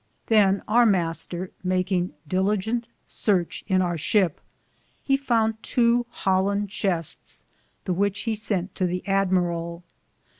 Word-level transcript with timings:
Than 0.25 0.63
our 0.67 0.87
Mr., 0.87 1.51
makinge 1.63 2.13
deligente 2.27 2.85
seartche 3.05 3.61
in 3.67 3.83
our 3.83 3.99
ship, 3.99 4.41
he 5.03 5.15
found 5.15 5.61
tow 5.61 6.07
holland 6.09 6.69
chestis, 6.69 7.45
the 7.85 7.93
which 7.93 8.21
he 8.21 8.33
sente 8.33 8.73
to 8.73 8.87
the 8.87 9.03
amberall. 9.05 9.83